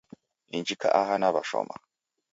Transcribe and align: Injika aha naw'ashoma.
Injika 0.57 0.87
aha 0.99 1.15
naw'ashoma. 1.19 1.75